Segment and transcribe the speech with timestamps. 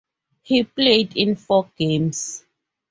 [0.41, 2.43] He played in four games.